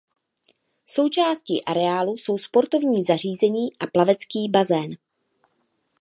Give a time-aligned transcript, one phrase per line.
[0.85, 4.95] Součástí areálu jsou sportovní zařízení a plavecký bazén.